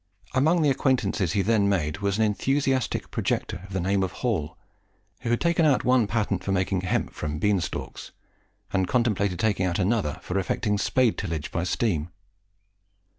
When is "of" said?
3.67-3.71, 4.01-4.13